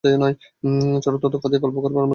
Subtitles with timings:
[1.03, 2.09] চারু অত্যন্ত ফাঁদিয়া গল্প আরম্ভ করিয়াছিল।